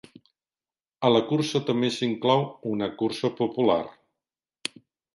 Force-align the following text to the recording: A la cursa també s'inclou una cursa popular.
A 1.09 1.11
la 1.15 1.21
cursa 1.27 1.61
també 1.69 1.93
s'inclou 1.97 2.43
una 2.75 2.91
cursa 3.05 3.35
popular. 3.45 3.81